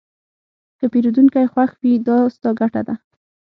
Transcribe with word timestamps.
که 0.79 0.85
پیرودونکی 0.93 1.45
خوښ 1.53 1.71
وي، 1.81 1.93
دا 2.07 2.17
ستا 2.35 2.49
ګټه 2.59 2.81
ده. 2.87 2.95